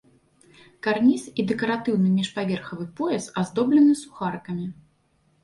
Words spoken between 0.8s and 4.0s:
Карніз і дэкаратыўны міжпаверхавы пояс аздоблены